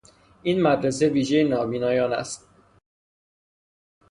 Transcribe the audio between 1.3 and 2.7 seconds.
نابینایان است.